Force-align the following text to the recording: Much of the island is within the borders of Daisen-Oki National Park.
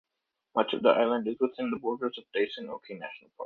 Much 0.55 0.73
of 0.73 0.81
the 0.81 0.89
island 0.89 1.27
is 1.27 1.37
within 1.39 1.69
the 1.69 1.77
borders 1.77 2.17
of 2.17 2.23
Daisen-Oki 2.35 2.95
National 2.95 3.29
Park. 3.29 3.39